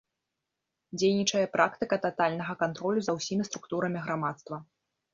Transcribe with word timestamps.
Дзейнічае 1.01 1.43
практыка 1.57 1.95
татальнага 2.07 2.59
кантролю 2.65 2.99
за 3.11 3.17
ўсімі 3.21 3.43
структурамі 3.53 3.99
грамадства. 4.09 4.55